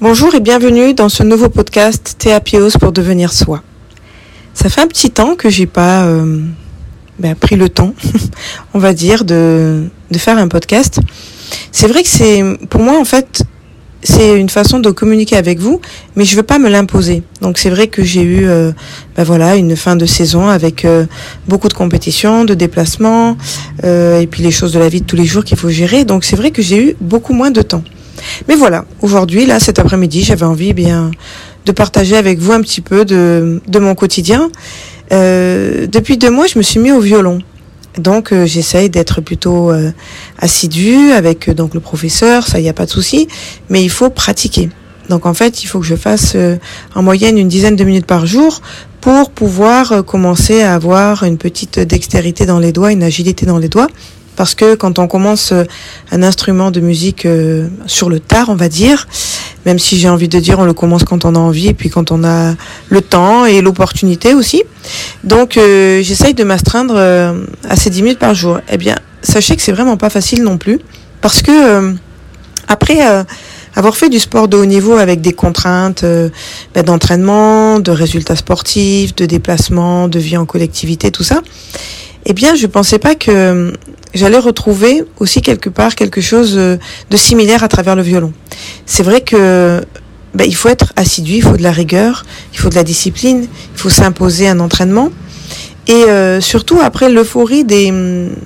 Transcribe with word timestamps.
Bonjour 0.00 0.34
et 0.34 0.40
bienvenue 0.40 0.94
dans 0.94 1.08
ce 1.08 1.22
nouveau 1.22 1.48
podcast 1.48 2.16
Théapios 2.18 2.70
pour 2.80 2.90
devenir 2.90 3.32
soi. 3.32 3.62
Ça 4.52 4.68
fait 4.68 4.80
un 4.80 4.88
petit 4.88 5.12
temps 5.12 5.36
que 5.36 5.48
j'ai 5.48 5.66
pas 5.66 6.06
euh, 6.06 6.44
ben, 7.20 7.36
pris 7.36 7.54
le 7.54 7.68
temps, 7.68 7.94
on 8.74 8.80
va 8.80 8.94
dire, 8.94 9.24
de, 9.24 9.88
de 10.10 10.18
faire 10.18 10.36
un 10.36 10.48
podcast. 10.48 10.98
C'est 11.70 11.86
vrai 11.86 12.02
que 12.02 12.08
c'est, 12.08 12.42
pour 12.68 12.80
moi 12.80 12.98
en 12.98 13.04
fait, 13.04 13.44
c'est 14.04 14.38
une 14.38 14.50
façon 14.50 14.78
de 14.78 14.90
communiquer 14.90 15.36
avec 15.36 15.58
vous, 15.58 15.80
mais 16.14 16.24
je 16.24 16.36
veux 16.36 16.42
pas 16.42 16.58
me 16.58 16.68
l'imposer. 16.68 17.22
Donc 17.40 17.58
c'est 17.58 17.70
vrai 17.70 17.88
que 17.88 18.04
j'ai 18.04 18.22
eu, 18.22 18.46
ben 19.16 19.24
voilà, 19.24 19.56
une 19.56 19.76
fin 19.76 19.96
de 19.96 20.06
saison 20.06 20.48
avec 20.48 20.84
euh, 20.84 21.06
beaucoup 21.48 21.68
de 21.68 21.74
compétitions, 21.74 22.44
de 22.44 22.54
déplacements, 22.54 23.36
euh, 23.84 24.20
et 24.20 24.26
puis 24.26 24.42
les 24.42 24.50
choses 24.50 24.72
de 24.72 24.78
la 24.78 24.88
vie 24.88 25.00
de 25.00 25.06
tous 25.06 25.16
les 25.16 25.24
jours 25.24 25.44
qu'il 25.44 25.56
faut 25.56 25.70
gérer. 25.70 26.04
Donc 26.04 26.24
c'est 26.24 26.36
vrai 26.36 26.50
que 26.50 26.62
j'ai 26.62 26.90
eu 26.90 26.96
beaucoup 27.00 27.32
moins 27.32 27.50
de 27.50 27.62
temps. 27.62 27.82
Mais 28.48 28.54
voilà, 28.54 28.84
aujourd'hui, 29.02 29.46
là, 29.46 29.58
cet 29.58 29.78
après-midi, 29.78 30.22
j'avais 30.22 30.46
envie 30.46 30.70
eh 30.70 30.74
bien 30.74 31.10
de 31.66 31.72
partager 31.72 32.16
avec 32.16 32.38
vous 32.38 32.52
un 32.52 32.60
petit 32.60 32.80
peu 32.80 33.04
de, 33.04 33.60
de 33.66 33.78
mon 33.78 33.94
quotidien. 33.94 34.50
Euh, 35.12 35.86
depuis 35.86 36.16
deux 36.16 36.30
mois, 36.30 36.46
je 36.46 36.58
me 36.58 36.62
suis 36.62 36.80
mis 36.80 36.92
au 36.92 37.00
violon. 37.00 37.40
Donc 37.98 38.32
euh, 38.32 38.44
j'essaye 38.44 38.90
d'être 38.90 39.20
plutôt 39.20 39.70
euh, 39.70 39.92
assidue 40.38 41.12
avec 41.12 41.48
euh, 41.48 41.54
donc 41.54 41.74
le 41.74 41.80
professeur, 41.80 42.46
ça 42.46 42.58
il 42.58 42.64
y 42.64 42.68
a 42.68 42.72
pas 42.72 42.86
de 42.86 42.90
souci, 42.90 43.28
mais 43.68 43.82
il 43.82 43.90
faut 43.90 44.10
pratiquer. 44.10 44.68
Donc 45.08 45.26
en 45.26 45.34
fait, 45.34 45.62
il 45.62 45.66
faut 45.66 45.80
que 45.80 45.86
je 45.86 45.96
fasse 45.96 46.32
euh, 46.34 46.56
en 46.94 47.02
moyenne 47.02 47.38
une 47.38 47.48
dizaine 47.48 47.76
de 47.76 47.84
minutes 47.84 48.06
par 48.06 48.26
jour 48.26 48.62
pour 49.00 49.30
pouvoir 49.30 49.92
euh, 49.92 50.02
commencer 50.02 50.62
à 50.62 50.74
avoir 50.74 51.24
une 51.24 51.38
petite 51.38 51.78
dextérité 51.78 52.46
dans 52.46 52.58
les 52.58 52.72
doigts, 52.72 52.92
une 52.92 53.02
agilité 53.02 53.46
dans 53.46 53.58
les 53.58 53.68
doigts. 53.68 53.88
Parce 54.36 54.54
que 54.54 54.74
quand 54.74 54.98
on 54.98 55.06
commence 55.06 55.52
euh, 55.52 55.64
un 56.10 56.22
instrument 56.22 56.70
de 56.70 56.80
musique 56.80 57.26
sur 57.86 58.08
le 58.08 58.18
tard, 58.18 58.48
on 58.48 58.56
va 58.56 58.68
dire, 58.68 59.06
même 59.66 59.78
si 59.78 59.98
j'ai 59.98 60.08
envie 60.08 60.28
de 60.28 60.38
dire 60.38 60.58
on 60.58 60.64
le 60.64 60.74
commence 60.74 61.04
quand 61.04 61.24
on 61.24 61.34
a 61.34 61.38
envie 61.38 61.68
et 61.68 61.74
puis 61.74 61.90
quand 61.90 62.10
on 62.10 62.24
a 62.24 62.54
le 62.88 63.00
temps 63.00 63.46
et 63.46 63.60
l'opportunité 63.60 64.34
aussi. 64.34 64.62
Donc 65.22 65.56
euh, 65.56 66.02
j'essaye 66.02 66.34
de 66.34 66.44
m'astreindre 66.44 66.94
euh, 66.96 67.44
à 67.68 67.76
ces 67.76 67.90
10 67.90 68.02
minutes 68.02 68.18
par 68.18 68.34
jour. 68.34 68.60
Eh 68.70 68.76
bien, 68.76 68.96
sachez 69.22 69.56
que 69.56 69.62
c'est 69.62 69.72
vraiment 69.72 69.96
pas 69.96 70.10
facile 70.10 70.42
non 70.42 70.58
plus 70.58 70.80
parce 71.20 71.42
que 71.42 71.50
euh, 71.50 71.92
après 72.68 73.06
euh, 73.06 73.24
avoir 73.74 73.96
fait 73.96 74.08
du 74.08 74.18
sport 74.18 74.48
de 74.48 74.56
haut 74.56 74.66
niveau 74.66 74.98
avec 74.98 75.20
des 75.20 75.32
contraintes 75.32 76.04
ben, 76.04 76.82
d'entraînement, 76.84 77.80
de 77.80 77.90
résultats 77.90 78.36
sportifs, 78.36 79.14
de 79.16 79.26
déplacements, 79.26 80.06
de 80.08 80.18
vie 80.18 80.36
en 80.36 80.46
collectivité, 80.46 81.10
tout 81.10 81.24
ça, 81.24 81.40
eh 82.26 82.32
bien, 82.32 82.54
je 82.54 82.66
pensais 82.66 82.98
pas 82.98 83.14
que 83.14 83.30
euh, 83.30 83.72
j'allais 84.14 84.38
retrouver 84.38 85.04
aussi 85.18 85.42
quelque 85.42 85.68
part 85.68 85.94
quelque 85.94 86.20
chose 86.20 86.54
de 86.54 87.16
similaire 87.16 87.62
à 87.62 87.68
travers 87.68 87.96
le 87.96 88.02
violon. 88.02 88.32
C'est 88.86 89.02
vrai 89.02 89.20
que 89.20 89.82
ben, 90.34 90.44
il 90.46 90.54
faut 90.54 90.68
être 90.68 90.92
assidu, 90.96 91.34
il 91.34 91.42
faut 91.42 91.56
de 91.56 91.62
la 91.62 91.72
rigueur, 91.72 92.24
il 92.52 92.58
faut 92.58 92.68
de 92.68 92.74
la 92.74 92.84
discipline, 92.84 93.46
il 93.74 93.78
faut 93.78 93.90
s'imposer 93.90 94.48
un 94.48 94.60
entraînement. 94.60 95.10
Et 95.86 95.92
euh, 95.92 96.40
surtout 96.40 96.80
après 96.82 97.10
l'euphorie 97.10 97.64
des, 97.64 97.92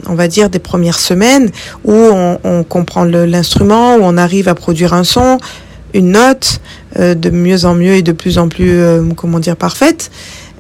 on 0.06 0.14
va 0.14 0.27
dire, 0.27 0.50
des 0.50 0.59
premières 0.59 0.98
semaines 0.98 1.50
où 1.84 1.92
on, 1.92 2.39
on 2.42 2.64
comprend 2.64 3.05
l'instrument, 3.05 3.94
où 3.97 4.00
on 4.03 4.16
arrive 4.16 4.48
à 4.48 4.55
produire 4.56 4.92
un 4.92 5.05
son, 5.05 5.39
une 5.94 6.12
note 6.12 6.61
euh, 6.98 7.14
de 7.14 7.31
mieux 7.31 7.64
en 7.64 7.75
mieux 7.75 7.94
et 7.94 8.03
de 8.03 8.12
plus 8.12 8.39
en 8.39 8.48
plus, 8.48 8.81
euh, 8.81 9.03
comment 9.16 9.39
dire, 9.39 9.56
parfaite. 9.56 10.11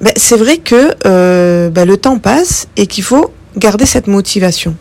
Ben, 0.00 0.12
c'est 0.16 0.36
vrai 0.36 0.58
que 0.58 0.94
euh, 1.06 1.70
ben, 1.70 1.86
le 1.86 1.96
temps 1.96 2.18
passe 2.18 2.68
et 2.76 2.86
qu'il 2.86 3.04
faut 3.04 3.32
garder 3.56 3.86
cette 3.86 4.06
motivation. 4.06 4.74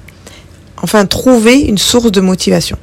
Enfin, 0.82 1.06
trouver 1.06 1.60
une 1.62 1.78
source 1.78 2.12
de 2.12 2.22
motivation. 2.22 2.78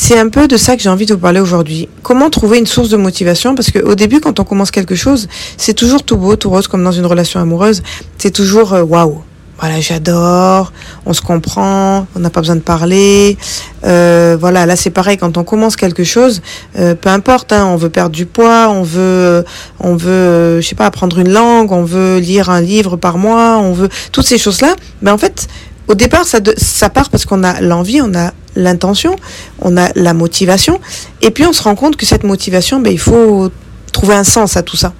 C'est 0.00 0.16
un 0.16 0.28
peu 0.28 0.46
de 0.46 0.56
ça 0.56 0.76
que 0.76 0.82
j'ai 0.82 0.88
envie 0.88 1.06
de 1.06 1.14
vous 1.14 1.18
parler 1.18 1.40
aujourd'hui. 1.40 1.88
Comment 2.04 2.30
trouver 2.30 2.58
une 2.58 2.68
source 2.68 2.88
de 2.88 2.96
motivation? 2.96 3.56
Parce 3.56 3.72
qu'au 3.72 3.96
début, 3.96 4.20
quand 4.20 4.38
on 4.38 4.44
commence 4.44 4.70
quelque 4.70 4.94
chose, 4.94 5.26
c'est 5.56 5.74
toujours 5.74 6.04
tout 6.04 6.16
beau, 6.16 6.36
tout 6.36 6.50
rose, 6.50 6.68
comme 6.68 6.84
dans 6.84 6.92
une 6.92 7.04
relation 7.04 7.40
amoureuse. 7.40 7.82
C'est 8.16 8.30
toujours 8.30 8.74
euh, 8.74 8.82
waouh. 8.84 9.22
Voilà, 9.58 9.80
j'adore, 9.80 10.72
on 11.04 11.12
se 11.12 11.20
comprend, 11.20 12.06
on 12.14 12.20
n'a 12.20 12.30
pas 12.30 12.40
besoin 12.40 12.54
de 12.54 12.60
parler. 12.60 13.36
Euh, 13.82 14.36
voilà, 14.38 14.66
là 14.66 14.76
c'est 14.76 14.90
pareil, 14.90 15.16
quand 15.16 15.36
on 15.36 15.42
commence 15.42 15.74
quelque 15.74 16.04
chose, 16.04 16.42
euh, 16.78 16.94
peu 16.94 17.08
importe, 17.08 17.52
hein, 17.52 17.66
on 17.66 17.74
veut 17.74 17.90
perdre 17.90 18.14
du 18.14 18.24
poids, 18.24 18.68
on 18.70 18.84
veut, 18.84 19.00
euh, 19.00 19.42
on 19.80 19.96
veut, 19.96 20.10
euh, 20.12 20.60
je 20.60 20.68
sais 20.68 20.76
pas, 20.76 20.86
apprendre 20.86 21.18
une 21.18 21.32
langue, 21.32 21.72
on 21.72 21.82
veut 21.82 22.18
lire 22.18 22.50
un 22.50 22.60
livre 22.60 22.94
par 22.96 23.18
mois, 23.18 23.58
on 23.58 23.72
veut 23.72 23.88
toutes 24.12 24.26
ces 24.26 24.38
choses-là. 24.38 24.76
Mais 25.02 25.10
en 25.10 25.18
fait, 25.18 25.48
au 25.88 25.94
départ, 25.94 26.24
ça, 26.26 26.40
de- 26.40 26.54
part 26.94 27.10
parce 27.10 27.24
qu'on 27.24 27.42
a 27.44 27.60
l'envie, 27.60 28.00
on 28.00 28.14
a 28.14 28.32
l'intention, 28.56 29.16
on 29.60 29.76
a 29.76 29.88
la 29.94 30.14
motivation, 30.14 30.80
et 31.22 31.30
puis 31.30 31.44
on 31.46 31.52
se 31.52 31.62
rend 31.62 31.74
compte 31.74 31.96
que 31.96 32.06
cette 32.06 32.24
motivation, 32.24 32.80
ben, 32.80 32.92
il 32.92 32.98
faut 32.98 33.50
trouver 33.92 34.14
un 34.14 34.24
sens 34.24 34.56
à 34.56 34.62
tout 34.62 34.76
ça. 34.76 34.92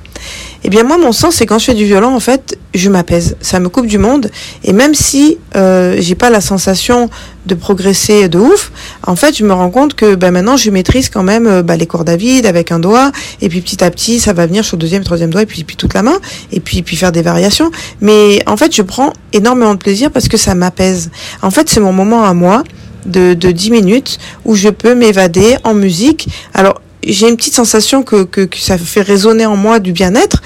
Eh 0.65 0.71
bien 0.71 0.83
moi, 0.83 0.99
mon 0.99 1.13
sens, 1.13 1.37
c'est 1.37 1.47
quand 1.47 1.59
je 1.59 1.67
fais 1.67 1.75
du 1.75 1.85
violon, 1.85 2.15
en 2.15 2.21
fait, 2.21 2.58
je 2.75 2.91
m'apaise. 2.91 3.37
Ça 3.41 3.61
me 3.61 3.69
coupe 3.69 3.87
du 3.87 3.99
monde, 3.99 4.31
et 4.65 4.73
même 4.73 4.95
si 4.95 5.39
euh, 5.57 5.97
j'ai 5.99 6.15
pas 6.15 6.31
la 6.31 6.41
sensation 6.41 7.09
de 7.47 7.55
progresser 7.55 8.29
de 8.29 8.39
ouf, 8.39 8.73
en 9.07 9.17
fait, 9.17 9.37
je 9.37 9.45
me 9.45 9.53
rends 9.53 9.71
compte 9.71 9.95
que 9.95 10.15
ben, 10.15 10.31
maintenant, 10.31 10.57
je 10.57 10.71
maîtrise 10.71 11.09
quand 11.09 11.23
même 11.23 11.47
euh, 11.47 11.63
ben, 11.63 11.77
les 11.77 11.87
cordes 11.87 12.09
à 12.11 12.17
vide 12.17 12.47
avec 12.47 12.71
un 12.73 12.79
doigt, 12.79 13.11
et 13.41 13.49
puis 13.49 13.61
petit 13.61 13.83
à 13.83 13.91
petit, 13.91 14.21
ça 14.21 14.33
va 14.33 14.47
venir 14.47 14.65
sur 14.65 14.77
le 14.77 14.81
deuxième, 14.81 15.03
troisième 15.03 15.31
doigt, 15.31 15.43
et 15.43 15.47
puis, 15.47 15.65
puis 15.65 15.77
toute 15.77 15.95
la 15.95 16.03
main, 16.03 16.19
et 16.53 16.61
puis, 16.61 16.83
puis 16.83 16.97
faire 16.97 17.13
des 17.13 17.23
variations. 17.23 17.71
Mais 18.01 18.43
en 18.47 18.57
fait, 18.57 18.75
je 18.75 18.83
prends 18.83 19.13
énormément 19.33 19.75
de 19.75 19.79
plaisir 19.79 20.11
parce 20.11 20.29
que 20.29 20.37
ça 20.37 20.55
m'apaise. 20.55 21.11
En 21.43 21.51
fait, 21.51 21.69
c'est 21.69 21.81
mon 21.81 21.93
moment 21.93 22.25
à 22.25 22.35
moi 22.35 22.65
de, 23.07 23.35
de 23.35 23.51
10 23.51 23.71
minutes 23.71 24.19
où 24.45 24.55
je 24.55 24.69
peux 24.69 24.95
m'évader 24.95 25.57
en 25.65 25.75
musique. 25.75 26.29
Alors, 26.55 26.81
j'ai 27.05 27.29
une 27.29 27.37
petite 27.37 27.55
sensation 27.55 28.03
que, 28.03 28.25
que, 28.25 28.43
que 28.43 28.59
ça 28.59 28.77
fait 28.77 29.03
résonner 29.03 29.47
en 29.47 29.57
moi 29.57 29.79
du 29.79 29.93
bien-être. 29.93 30.43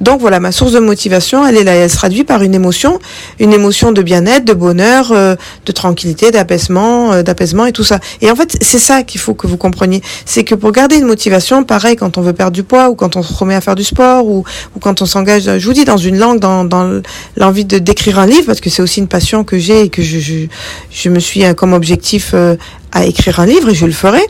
Donc 0.00 0.20
voilà, 0.20 0.40
ma 0.40 0.50
source 0.50 0.72
de 0.72 0.78
motivation, 0.78 1.46
elle 1.46 1.56
est 1.56 1.64
là, 1.64 1.74
elle 1.74 1.90
se 1.90 1.96
traduit 1.96 2.24
par 2.24 2.42
une 2.42 2.54
émotion, 2.54 2.98
une 3.38 3.52
émotion 3.52 3.92
de 3.92 4.02
bien-être, 4.02 4.44
de 4.44 4.54
bonheur, 4.54 5.12
euh, 5.12 5.36
de 5.66 5.72
tranquillité, 5.72 6.30
d'apaisement, 6.30 7.12
euh, 7.12 7.22
d'apaisement 7.22 7.66
et 7.66 7.72
tout 7.72 7.84
ça. 7.84 8.00
Et 8.22 8.30
en 8.30 8.36
fait, 8.36 8.56
c'est 8.62 8.78
ça 8.78 9.02
qu'il 9.02 9.20
faut 9.20 9.34
que 9.34 9.46
vous 9.46 9.58
compreniez, 9.58 10.02
c'est 10.24 10.44
que 10.44 10.54
pour 10.54 10.72
garder 10.72 10.96
une 10.96 11.06
motivation, 11.06 11.64
pareil 11.64 11.96
quand 11.96 12.16
on 12.16 12.22
veut 12.22 12.32
perdre 12.32 12.52
du 12.52 12.62
poids 12.62 12.88
ou 12.88 12.94
quand 12.94 13.16
on 13.16 13.22
se 13.22 13.32
remet 13.34 13.54
à 13.54 13.60
faire 13.60 13.74
du 13.74 13.84
sport 13.84 14.26
ou, 14.26 14.44
ou 14.74 14.78
quand 14.80 15.02
on 15.02 15.06
s'engage, 15.06 15.58
je 15.58 15.66
vous 15.66 15.74
dis, 15.74 15.84
dans 15.84 15.98
une 15.98 16.18
langue, 16.18 16.40
dans, 16.40 16.64
dans 16.64 17.02
l'envie 17.36 17.64
de 17.64 17.78
d'écrire 17.78 18.18
un 18.18 18.26
livre, 18.26 18.46
parce 18.46 18.60
que 18.60 18.70
c'est 18.70 18.82
aussi 18.82 19.00
une 19.00 19.08
passion 19.08 19.44
que 19.44 19.58
j'ai 19.58 19.82
et 19.82 19.88
que 19.88 20.02
je, 20.02 20.18
je, 20.18 20.46
je 20.90 21.08
me 21.08 21.18
suis 21.18 21.44
euh, 21.44 21.54
comme 21.54 21.72
objectif 21.72 22.30
euh, 22.34 22.56
à 22.92 23.04
écrire 23.04 23.40
un 23.40 23.46
livre 23.46 23.68
et 23.68 23.74
je 23.74 23.86
le 23.86 23.92
ferai. 23.92 24.22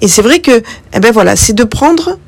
Et 0.00 0.08
c'est 0.08 0.22
vrai 0.22 0.40
que, 0.40 0.62
eh 0.92 1.00
ben 1.00 1.12
voilà, 1.12 1.36
c'est 1.36 1.52
de 1.52 1.64
prendre 1.64 2.18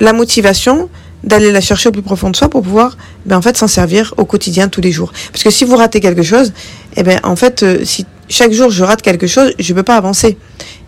la 0.00 0.12
motivation 0.12 0.88
d'aller 1.24 1.52
la 1.52 1.60
chercher 1.60 1.88
au 1.88 1.92
plus 1.92 2.02
profond 2.02 2.30
de 2.30 2.36
soi 2.36 2.48
pour 2.48 2.62
pouvoir 2.62 2.96
ben 3.24 3.36
en 3.36 3.42
fait 3.42 3.56
s'en 3.56 3.68
servir 3.68 4.14
au 4.16 4.24
quotidien 4.24 4.68
tous 4.68 4.80
les 4.80 4.92
jours. 4.92 5.12
Parce 5.32 5.42
que 5.42 5.50
si 5.50 5.64
vous 5.64 5.76
ratez 5.76 6.00
quelque 6.00 6.22
chose 6.22 6.52
eh 6.96 7.02
ben 7.02 7.20
en 7.22 7.36
fait 7.36 7.62
euh, 7.62 7.84
si 7.84 8.06
chaque 8.28 8.52
jour 8.52 8.70
je 8.70 8.84
rate 8.84 9.02
quelque 9.02 9.26
chose 9.26 9.52
je 9.58 9.74
peux 9.74 9.82
pas 9.82 9.96
avancer. 9.96 10.36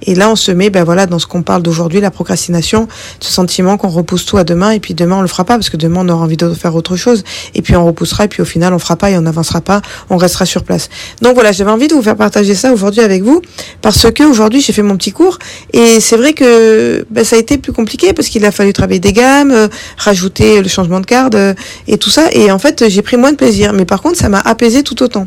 Et 0.03 0.15
là 0.15 0.31
on 0.31 0.37
se 0.37 0.53
met 0.53 0.71
ben 0.71 0.85
voilà 0.85 1.07
dans 1.07 1.19
ce 1.19 1.27
qu'on 1.27 1.43
parle 1.43 1.63
d'aujourd'hui 1.63 2.01
la 2.01 2.11
procrastination 2.11 2.87
ce 3.21 3.33
sentiment 3.33 3.77
qu'on 3.77 3.89
repousse 3.89 4.25
tout 4.25 4.37
à 4.37 4.45
demain 4.45 4.71
et 4.71 4.79
puis 4.79 4.95
demain 4.95 5.17
on 5.17 5.23
le 5.23 5.29
fera 5.29 5.45
pas 5.45 5.55
parce 5.55 5.71
que 5.71 5.77
demain 5.77 6.01
on 6.05 6.09
aura 6.09 6.25
envie 6.25 6.37
de 6.37 6.53
faire 6.55 6.75
autre 6.75 6.97
chose. 6.97 7.25
Et 7.55 7.63
puis 7.63 7.75
on 7.77 7.85
repoussera 7.85 8.25
et 8.25 8.29
puis 8.29 8.43
au 8.43 8.45
final 8.45 8.73
on 8.73 8.79
fera 8.79 8.97
pas 8.97 9.11
et 9.11 9.19
on 9.19 9.23
n'avancera 9.23 9.61
pas 9.61 9.83
on 10.11 10.17
restera 10.17 10.47
sur 10.47 10.63
place. 10.63 10.89
Donc 11.23 11.35
voilà 11.35 11.53
j'avais 11.53 11.71
envie 11.71 11.89
de 11.89 11.95
vous 11.95 12.03
faire 12.03 12.17
partager 12.17 12.55
ça 12.55 12.73
aujourd'hui 12.73 13.01
avec 13.01 13.23
vous 13.23 13.43
parce 13.83 14.11
que 14.11 14.23
aujourd'hui 14.23 14.61
j'ai 14.61 14.73
fait 14.73 14.83
mon 14.83 14.97
petit 14.97 15.13
cours 15.13 15.39
et 15.73 16.01
c'est 16.01 16.17
vrai 16.17 16.33
que 16.33 17.05
ben, 17.11 17.25
ça 17.25 17.37
a 17.37 17.39
été 17.39 17.59
plus 17.59 17.73
compliqué 17.73 18.13
parce 18.13 18.29
qu'il 18.29 18.45
a 18.45 18.53
fallu 18.53 18.73
travailler 18.73 19.01
des 19.01 19.13
gammes 19.13 19.51
euh, 19.51 19.69
rajouter 19.97 20.63
le 20.63 20.69
changement 20.69 21.01
de 21.01 21.07
garde 21.07 21.35
euh, 21.35 21.55
et 21.87 21.99
tout 21.99 22.11
ça. 22.11 22.29
Et 22.33 22.51
en 22.51 22.59
fait 22.59 22.89
j'ai 22.89 23.03
pris 23.03 23.17
moins 23.17 23.33
de 23.33 23.37
plaisir. 23.37 23.73
Mais 23.73 23.85
par 23.85 24.01
contre 24.01 24.19
ça 24.19 24.29
m'a 24.29 24.41
apaisé 24.41 24.83
tout 24.83 25.03
autant 25.03 25.27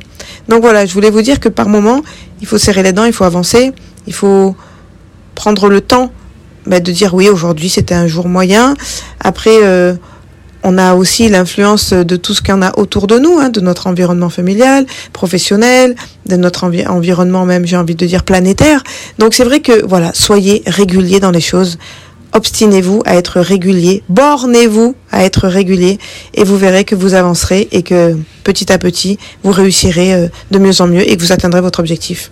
donc 0.51 0.61
voilà 0.61 0.85
je 0.85 0.93
voulais 0.93 1.09
vous 1.09 1.21
dire 1.21 1.39
que 1.39 1.49
par 1.49 1.69
moment 1.69 2.01
il 2.41 2.47
faut 2.47 2.57
serrer 2.57 2.83
les 2.83 2.91
dents 2.91 3.05
il 3.05 3.13
faut 3.13 3.23
avancer 3.23 3.71
il 4.05 4.13
faut 4.13 4.53
prendre 5.33 5.69
le 5.69 5.79
temps 5.79 6.11
ben, 6.65 6.83
de 6.83 6.91
dire 6.91 7.13
oui 7.13 7.29
aujourd'hui 7.29 7.69
c'était 7.69 7.95
un 7.95 8.07
jour 8.07 8.27
moyen 8.27 8.75
après 9.21 9.57
euh, 9.63 9.93
on 10.63 10.77
a 10.77 10.93
aussi 10.93 11.29
l'influence 11.29 11.93
de 11.93 12.15
tout 12.17 12.33
ce 12.33 12.41
en 12.51 12.61
a 12.61 12.77
autour 12.77 13.07
de 13.07 13.17
nous, 13.17 13.39
hein, 13.39 13.49
de 13.49 13.61
notre 13.61 13.87
environnement 13.87 14.29
familial, 14.29 14.85
professionnel, 15.11 15.95
de 16.27 16.35
notre 16.35 16.65
envi- 16.65 16.85
environnement 16.85 17.45
même, 17.45 17.65
j'ai 17.65 17.77
envie 17.77 17.95
de 17.95 18.05
dire, 18.05 18.23
planétaire. 18.23 18.83
Donc 19.17 19.33
c'est 19.33 19.43
vrai 19.43 19.61
que, 19.61 19.85
voilà, 19.85 20.11
soyez 20.13 20.61
réguliers 20.67 21.19
dans 21.19 21.31
les 21.31 21.41
choses 21.41 21.79
obstinez-vous 22.33 23.01
à 23.05 23.15
être 23.15 23.39
régulier, 23.39 24.03
bornez-vous 24.09 24.95
à 25.11 25.23
être 25.23 25.47
régulier 25.47 25.99
et 26.33 26.43
vous 26.43 26.57
verrez 26.57 26.85
que 26.85 26.95
vous 26.95 27.13
avancerez 27.13 27.67
et 27.71 27.83
que 27.83 28.17
petit 28.43 28.71
à 28.71 28.77
petit, 28.77 29.17
vous 29.43 29.51
réussirez 29.51 30.13
euh, 30.13 30.27
de 30.51 30.59
mieux 30.59 30.81
en 30.81 30.87
mieux 30.87 31.07
et 31.09 31.15
que 31.15 31.21
vous 31.21 31.31
atteindrez 31.31 31.61
votre 31.61 31.79
objectif. 31.79 32.31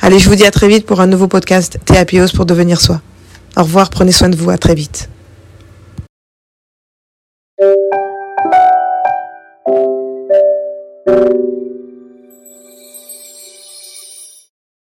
Allez, 0.00 0.18
je 0.18 0.28
vous 0.28 0.36
dis 0.36 0.46
à 0.46 0.50
très 0.50 0.68
vite 0.68 0.86
pour 0.86 1.00
un 1.00 1.06
nouveau 1.06 1.28
podcast 1.28 1.78
Théapios 1.84 2.28
pour 2.34 2.46
devenir 2.46 2.80
soi. 2.80 3.00
Au 3.56 3.62
revoir, 3.62 3.90
prenez 3.90 4.12
soin 4.12 4.28
de 4.28 4.36
vous, 4.36 4.50
à 4.50 4.58
très 4.58 4.74
vite. 4.74 5.08